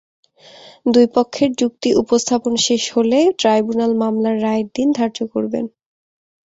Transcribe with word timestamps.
দুই 0.85 1.05
পক্ষের 1.15 1.49
যুক্তি 1.57 1.89
উপস্থাপন 2.01 2.53
শেষ 2.65 2.83
হলে 2.95 3.19
ট্রাইব্যুনাল 3.39 3.91
মামলার 4.01 4.37
রায়ের 4.41 4.67
দিন 4.75 4.87
ধার্য 4.97 5.17
করবেন। 5.33 5.65